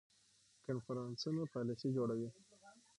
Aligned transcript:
کنفرانسونه 0.65 1.41
پالیسي 1.53 1.89
جوړوي 1.97 2.29